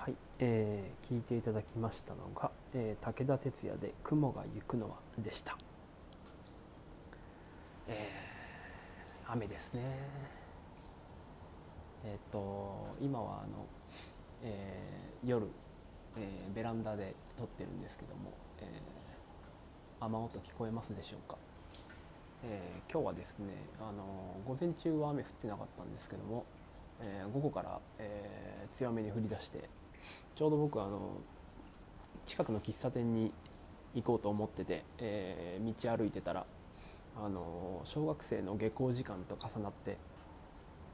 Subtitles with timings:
[0.00, 5.58] はい、えー聞いていただきましたのが、えー武田鉄矢で「雲が行くのは」でした、
[7.86, 9.82] えー雨ですね。
[12.02, 13.66] えっ、と今はあの、
[14.42, 15.46] えー夜、
[16.16, 21.36] えーベランダで撮ってるんですけども、えー雨音聞こえますでしょうか、
[22.44, 26.46] えー今日はですねあの午前中は雨降ってなかったんですけども、
[27.02, 29.68] えー午後から、えー強めに降り出して
[30.34, 31.12] ちょうど僕あの
[32.26, 33.32] 近くの喫茶店に
[33.94, 36.46] 行こうと思ってて、えー道歩いてたら
[37.16, 39.96] あの小学生の下校時間と重なって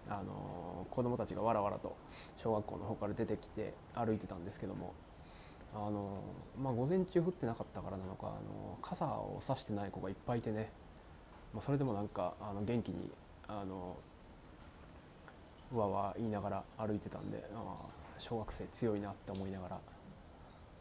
[0.09, 1.97] あの子供たちがわらわらと
[2.37, 4.95] 小学校の方から出てきて歩いてたんですけども
[5.75, 6.23] あの、
[6.61, 10.71] まあ、午前中降ってなかったからなのかあの傘を差してない子がいっぱいいてね、
[11.53, 13.11] まあ、それでもなんかあの元気に
[13.49, 13.97] あの
[15.73, 17.77] うわわ言いながら歩いてたんであ
[18.19, 19.79] 小学生強いなって思いながら、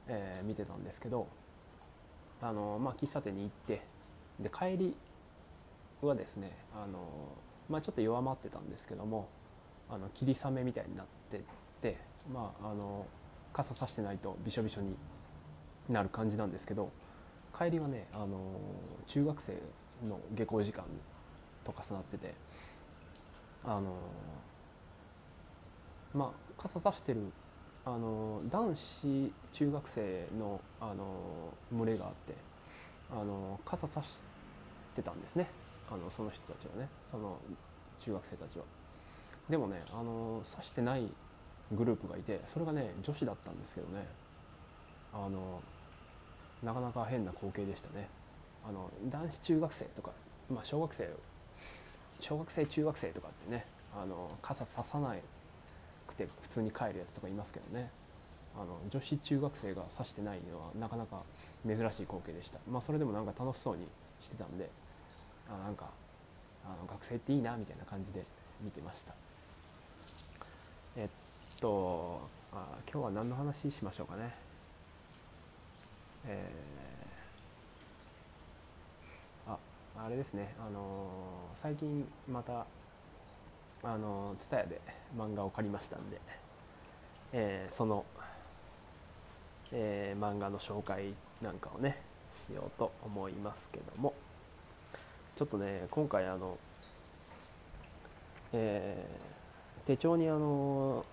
[0.08, 1.28] えー見てたんですけど
[2.42, 3.82] あの、まあ、喫茶店に行って
[4.40, 4.96] で帰り
[6.02, 7.00] はですねあの、
[7.70, 9.27] まあ、ちょっと弱まってたんですけども
[9.90, 11.42] あの霧雨みたいになって
[11.82, 11.98] て、
[12.32, 13.05] まあ、あの
[13.54, 14.96] 傘さしてないとびしょびしょに
[15.90, 16.92] なる感じなんですけど
[17.58, 18.38] 帰りはねあの
[19.08, 19.54] 中学生
[20.08, 20.84] の下校時間
[21.64, 22.34] と重なってて
[23.64, 23.94] あの
[26.16, 27.20] まあ傘さしてる
[27.85, 32.34] あの男子中学生のあの群れがあって
[33.12, 34.18] あの傘さし
[34.96, 35.48] てたんですね
[35.91, 37.38] あのその人たちはねその
[38.04, 38.66] 中学生たちは。
[39.49, 41.08] でもねあのさしてない
[41.71, 44.08] グループがいてそれがね女子だったんですけどね
[45.13, 45.62] あの
[46.63, 48.10] なかなか変な光景でしたね。
[48.68, 50.12] あの男子中学生とか、
[50.49, 51.08] まあ、小学生
[52.20, 55.21] 小学生中学生とかってねあの傘ささない
[56.16, 57.90] くて普通に帰るやつとかいますけどね。
[58.58, 61.24] あの女子中学生が指してないのはなかなか
[61.68, 62.60] 珍しい光景でした。
[62.71, 63.85] まあそれでもなんか楽しそうに
[64.22, 64.70] してたんで
[65.50, 65.90] あなんか
[66.66, 68.26] あの学生っていいなみたいな感じで
[68.62, 69.14] 見てました。
[70.96, 72.22] えっと
[72.53, 74.34] あ今日は何の話しましょうかね。
[76.26, 79.58] えーあ
[80.06, 80.56] あれですね。
[80.66, 81.09] あの
[81.56, 82.66] 最近また
[83.85, 84.81] あの TSUTAYA で
[85.18, 86.19] 漫画を借りましたんで、
[87.34, 88.03] えーその、
[89.72, 92.01] えー漫画の紹介なんかをね
[92.47, 94.13] しようと思いますけども。
[95.38, 96.57] ちょっとね今回あの、
[98.53, 99.35] えー
[99.85, 101.06] 手帳にあの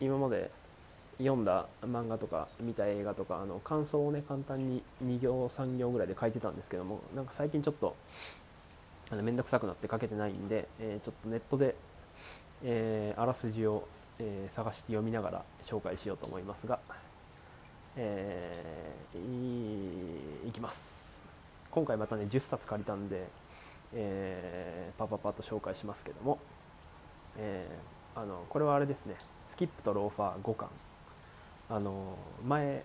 [0.00, 0.50] 今まで
[1.18, 7.94] 読んだ漫画とか見た映画とかあの感想をね簡単に2行3行ぐらいで書いてたんですけどもなんか最近ちょっと
[9.10, 11.76] あのめんどくさくなって書けてないんで、えーちょっとネットで、
[12.64, 13.86] えーあらすじを、
[14.18, 16.80] えー探して読みながら紹介しようと思いますが、
[17.96, 21.06] えーいいきます。
[21.70, 23.28] 今回またね10冊借りたんで、
[23.94, 26.38] えーパパパと紹介しますけども、
[27.38, 29.14] えーあのこれはあれですね。
[29.46, 30.68] スキップとローファー5巻。
[31.68, 32.84] あの前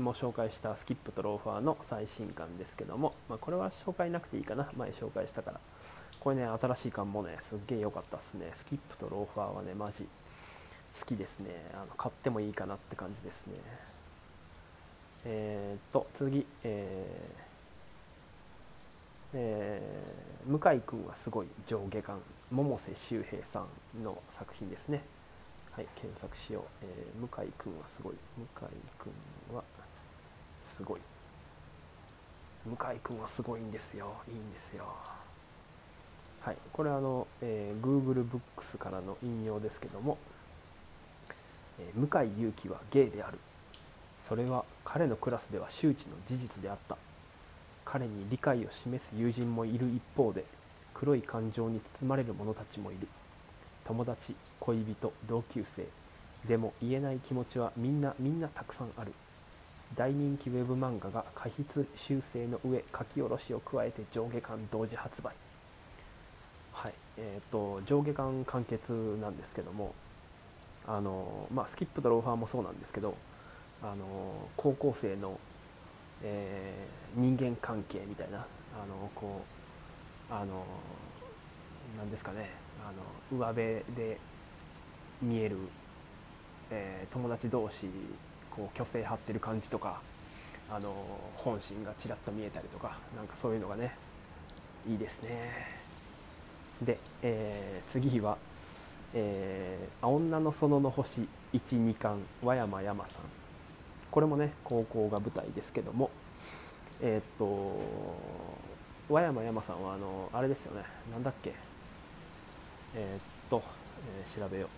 [0.00, 4.70] も紹介したスキップとローファーの最新巻ですけども、まあ、これは紹介なくていいかな。
[4.76, 5.60] 前紹介したから。
[6.20, 8.50] これね新しい巻もねすっげえ良かったっすね。
[8.54, 10.06] スキップとローファーはねマジ
[11.00, 11.50] 好きですね。
[11.74, 13.54] あの買ってもいいかなって感じですね。
[15.24, 16.46] えー、っと次。
[16.64, 17.48] えー
[19.34, 22.18] えー向井君はすごい上下巻。
[22.50, 23.66] 百瀬周平さ
[24.00, 25.02] んの作品ですね。
[25.72, 28.14] はい検索しよう、えー向井君はすごい。
[28.36, 29.12] 向井君
[29.54, 29.62] は
[30.78, 31.00] すごい。
[32.64, 34.12] 向井君はすごいんですよ。
[34.28, 34.84] いいんですよ。
[36.40, 36.56] はい。
[36.72, 40.18] これはあの、えー Google ブックスからの引用ですけども、
[41.80, 43.38] えー向井祐希はゲイである。
[44.20, 46.96] それは彼のクラスでは周知の事実であった。
[47.84, 50.44] 彼に理解を示す友人もいる一方で
[50.94, 53.08] 黒い感情に包まれる者たちもいる。
[53.84, 55.86] 友達恋人同級生。
[56.46, 59.12] でも言えない気持ちはみんなみんなたくさんある。
[59.96, 65.32] 大人気ウェブ漫画が過筆修正の上書き下ろしを加えて上下巻同時発売。
[66.72, 66.94] はい。
[67.16, 69.92] えー、と上下巻完結なんですけども
[70.86, 73.16] あのまあスキップとローファーもそうなんですけど
[73.82, 75.38] あの高校生の、
[76.22, 78.40] えー人間関係みたいなあ
[78.86, 79.42] のこ
[80.30, 80.64] うあの
[81.96, 82.50] なんですかね
[82.86, 82.92] あ
[83.32, 84.18] の上辺で
[85.22, 85.56] 見える、
[86.70, 87.88] えー友達同士
[88.54, 90.00] こう虚勢張ってる感じとか
[90.70, 90.92] あの
[91.36, 93.96] 本心がちらっと見えたりとかなんかそういうのがね
[94.88, 95.78] いいですね。
[96.82, 98.36] で、えー次は
[99.14, 103.22] えー、女の園の星12巻和山山さん。
[104.10, 106.10] これもね高校が舞台ですけども
[107.00, 107.80] えー、っと
[109.08, 111.54] 和山山さんはあのあれですよねなんだっけ？
[112.94, 113.62] えー、っと、
[114.24, 114.68] えー、調べよ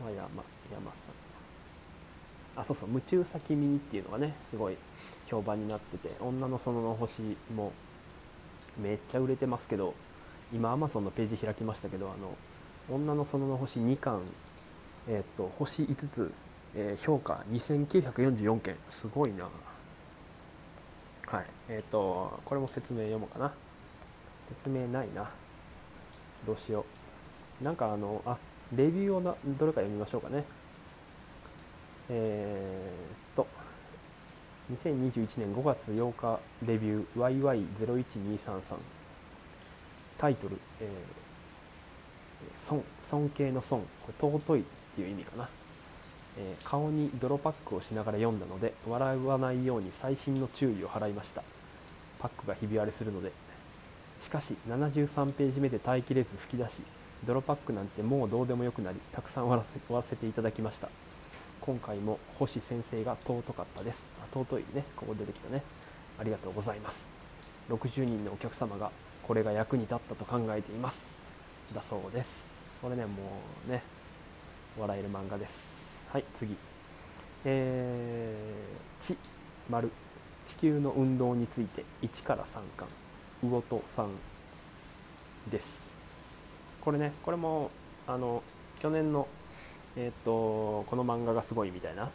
[0.00, 0.04] う。
[0.04, 0.32] 和山山
[0.94, 1.29] さん。
[2.56, 4.76] あそうそう「夢中さ君に」っていうのがねすごい
[5.26, 7.22] 評判になってて「女の園の星」
[7.54, 7.72] も
[8.78, 9.94] めっちゃ売れてますけど
[10.52, 12.36] 今アマゾンのページ開きましたけどあの
[12.90, 14.20] 女の園の星2巻、
[15.08, 16.32] えー、っと星5つ、
[16.74, 18.76] えー、評価2944件。
[18.90, 19.48] すごいな。
[21.26, 21.44] はい。
[21.68, 23.52] えっ、とこれも説明読もうかな。
[24.48, 25.30] 説明ないな。
[26.44, 26.84] どうしよ
[27.60, 27.64] う。
[27.64, 28.36] なんかあのあ
[28.74, 30.44] レビューをなどれか読みましょうかね。
[32.10, 33.46] えー、っと
[34.72, 38.76] 2021年5月8日レビュー YY01233
[40.18, 44.64] タイトル、えー、尊尊敬の尊これ尊いっ
[44.96, 45.48] ていう意味かな。
[46.38, 51.42] えー、顔に泥パックをしながら読んだので笑わないように細心の注意を払いました。
[52.20, 53.32] パックがひび割れするので。
[54.22, 56.74] しかし73ページ目で耐えきれず吹き出し
[57.26, 60.88] 泥パックなんてもうどうでもよくなりたくさん終わらせ終わらせていただきました。
[61.60, 64.00] 今回も星先生が尊かったです。
[64.22, 64.82] あ尊いね。
[64.96, 65.62] ここ出てきたね。
[66.18, 67.12] ありがとうございます。
[67.68, 68.90] 60人のお客様が
[69.22, 71.04] これが役に立ったと考えています。
[71.74, 72.46] だそうです。
[72.80, 73.82] これねもうね
[74.78, 75.96] 笑える漫画です。
[76.10, 76.56] はい次。
[77.44, 79.16] えー、地
[79.68, 79.90] 丸
[80.46, 81.84] 地球の運動について。
[82.02, 82.88] 1から3巻。
[83.42, 84.08] 魚と3
[85.50, 85.90] です。
[86.80, 87.70] これねこれも
[88.06, 88.42] あの
[88.80, 89.28] 去年の
[89.96, 92.10] えっ、とこの漫画がすごいみたいな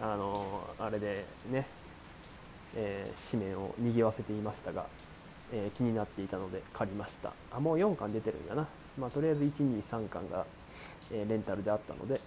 [0.00, 1.66] あのあれでね、
[2.76, 4.86] えー、紙面を賑わせていましたが、
[5.52, 7.32] えー、気になっていたので借りました。
[7.52, 8.66] あもう4巻出てるんやな。
[8.98, 10.44] まあとりあえず123巻が、
[11.12, 12.20] えレンタルであったので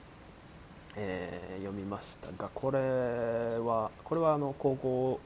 [0.96, 5.20] えー、読みましたがこれはこれはあの高校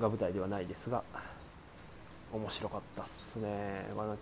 [0.00, 1.02] が舞台ではないですが
[2.32, 3.86] 面白かったっすね。
[3.96, 4.16] あ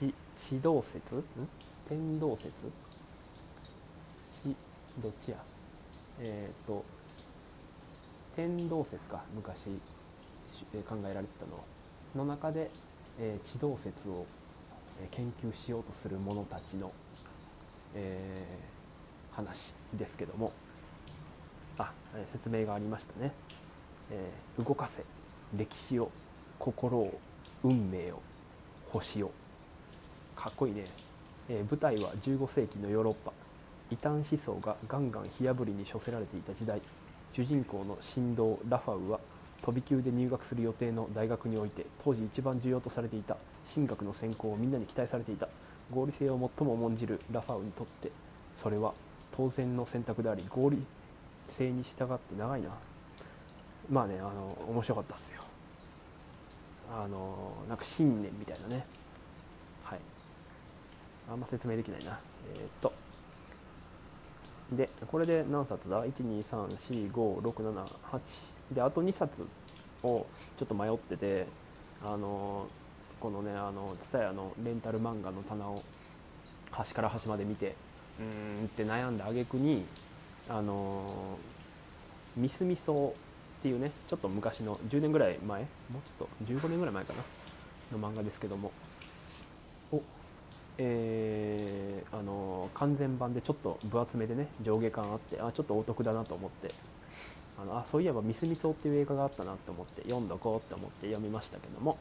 [0.00, 1.16] 地地動説？
[1.16, 1.24] ん？
[1.88, 2.70] 天動説？
[5.02, 5.36] どっちや？
[6.20, 6.84] えっ、と
[8.36, 9.64] 天動説か昔
[10.88, 12.70] 考えられてたのの中で、
[13.18, 14.26] えー、地動説を
[15.10, 16.92] 研究しようとする者たちの、
[17.94, 18.74] えー
[19.34, 20.52] 話ですけども。
[21.76, 21.92] あ
[22.26, 23.32] 説明がありましたね、
[24.08, 25.02] えー、動かせ
[25.56, 26.08] 歴史を
[26.60, 27.18] 心を
[27.64, 28.22] 運命を
[28.92, 29.32] 星を。
[30.36, 30.86] かっこいいね、
[31.48, 33.32] えー、舞台は15世紀のヨーロッパ。
[33.94, 36.82] 異端思想がガンガン火あぶりに処せられていた時代
[37.32, 39.20] 主人公の神童ラファウは
[39.62, 43.36] 飛び級で入学する予定の大学において当時一番重要とされていた
[43.72, 45.48] 神学の専攻をみんなに期待されていた。
[45.92, 48.10] 合理性を最も重んじるラファウにとって
[48.56, 48.94] それは
[49.36, 50.82] 当然の選択であり合理
[51.48, 52.70] 性に従って長いな。
[53.90, 55.42] まあねあの面白かったっすよ。
[56.90, 58.86] あのなんか信念みたいなね。
[59.84, 59.98] はい。
[61.30, 62.18] あんま説明できないな。
[62.54, 63.03] えー、っと。
[64.72, 67.84] でこれで何冊だ？1234567
[68.72, 69.46] であと2冊
[70.02, 70.26] を
[70.58, 71.46] ちょっと迷ってて
[72.02, 72.66] あの
[73.20, 75.82] このねあの TSUTAYA のレンタル漫画の棚を
[76.70, 77.74] 端から端まで見て
[78.18, 78.22] う
[78.62, 78.64] ん。
[78.66, 79.84] って悩んだ挙句に
[80.48, 81.38] あの
[82.36, 83.14] ミスミソ
[83.60, 85.60] っていうねちょっと昔の10年ぐらい前？
[85.60, 85.66] も
[85.98, 87.12] うちょっと15年ぐらい前か
[87.92, 87.98] な？
[87.98, 88.68] の漫画ですけども。
[88.68, 88.83] お
[90.78, 96.74] えー、あの完全版でちょっと分厚めでね上下感あってあちょっとお得だなと思って。
[97.56, 101.98] あのあそういえば「ミスミソ」っていう映画があったなと思って読んどこうって思って読みましたけども。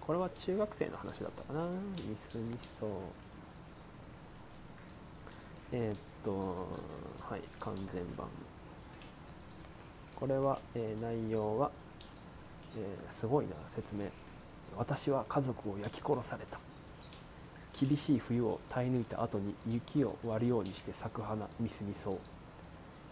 [0.00, 1.66] これは中学生の話だったかな？
[1.66, 2.86] ミスミソ。
[5.72, 6.68] えー、っと
[7.28, 8.28] はい完全版。
[10.14, 11.72] これは、えー、内容は、
[12.78, 14.06] えー、すごいな説明。
[14.76, 16.60] 私は家族を焼き殺された。
[17.78, 22.18] 厳しい冬を耐え抜いた後に雪を割るようにして咲く花ミスミソウ。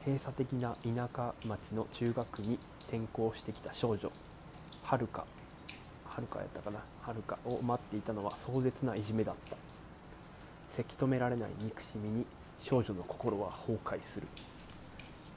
[0.07, 4.11] 閉鎖的な田舎町の中学に転校してきた少女。
[4.83, 5.27] はるか
[6.07, 6.81] はるかやったかな。
[7.03, 9.57] はるかを待っていたのは壮絶ないじめだった。
[10.71, 12.25] せき止められない憎しみに
[12.61, 14.27] 少女の心は崩壊する。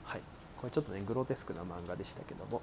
[0.05, 0.21] はい。
[0.61, 2.61] これちょっとねグロテスクな漫画でしたけども、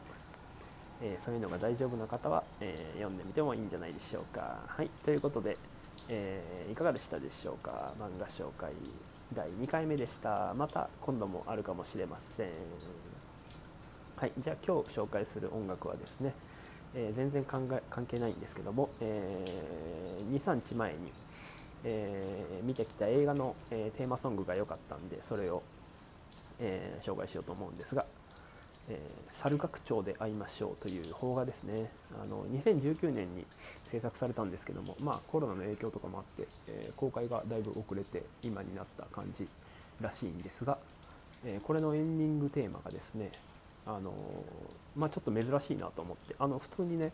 [1.02, 4.60] えー、そういうのが大丈夫な方は、えー、読んでみてもいいんじゃないでしょうか。
[4.66, 4.88] はい。
[5.04, 5.58] ということで、
[6.08, 7.92] えー、いかがでしたでしょうか？
[7.98, 8.72] 漫画紹介
[9.34, 10.54] 第2回目でした。
[10.54, 12.50] また今度もあるかもしれません。
[14.16, 16.32] はいじゃあ今日紹介する音楽はですね
[16.94, 20.98] えー、全然考え関係ないんですけども、えー、23日前に、
[21.82, 25.62] えー、見てきた映画の、え、テーマソングが良かったんでそれを、
[26.60, 28.06] え、紹介しようと思うんですが
[28.88, 29.00] 「え
[29.30, 31.90] 猿楽町で会いましょう」という邦画ですね。
[32.20, 33.44] あの2019年に
[33.86, 39.48] 制作されたんですけども、まあ、コロナの影響とかもあって、え公開がだいぶ遅れて今になった感じ
[40.00, 40.78] らしいんですが、
[41.44, 43.30] えこれのエンディングテーマがですね
[43.86, 44.14] あの
[44.96, 47.12] まあ、ちょっと珍しいなと思ってあの普通にね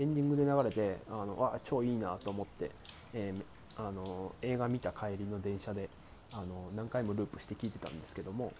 [0.00, 2.70] エンディングで流れてあのあ超いいなと思って、
[3.14, 3.34] え、
[3.76, 5.88] あの映画見た帰りの電車で
[6.32, 8.52] あの何回もループして聞いてたんですけども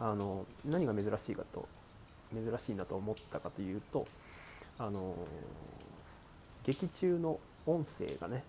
[0.00, 1.68] あの何が珍しいかと
[2.32, 4.06] 珍しいなと思ったかというと
[4.78, 5.14] あの
[6.64, 8.42] 劇中の音声がね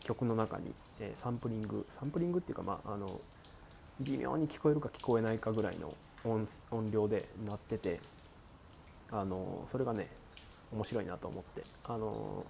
[0.00, 3.20] 曲の中に、え、サンプリングサンプリングっていうかまああの
[4.00, 5.92] 微妙に聞こえるか聞こえないかぐらいの
[6.24, 8.00] 音音量で鳴ってて
[9.10, 10.08] あのそれがね
[10.72, 12.44] 面白いなと思ってあの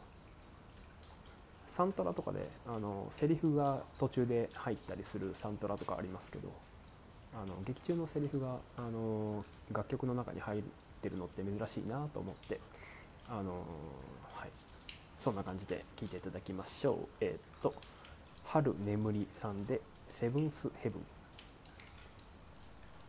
[1.66, 6.48] サントラとかであのセリフが途中で入ったりするサントラとかありますけど
[7.42, 10.62] あの劇中のセリフがあの楽曲の中に入っ
[11.02, 12.60] てるのって珍しいなと思って
[13.28, 13.64] あの
[14.32, 14.50] はい。
[15.26, 16.96] そんな感じで聴いていただきましょう。
[17.20, 17.74] えー、っと
[18.46, 21.06] 「春眠りさんでセブンスヘブン」